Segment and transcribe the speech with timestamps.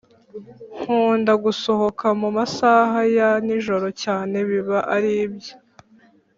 [0.79, 5.51] nkunda gusohoka mumasaha ya ni njoro cyane biba aribyi